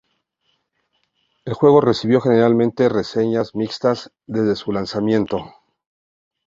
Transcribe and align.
El 1.45 1.53
juego 1.53 1.79
recibió 1.79 2.21
generalmente 2.21 2.89
reseñas 2.89 3.53
mixtas 3.53 4.11
desde 4.25 4.55
su 4.55 4.71
lanzamiento. 4.71 5.37